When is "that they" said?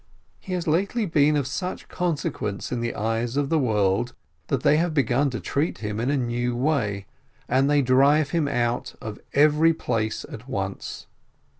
4.47-4.77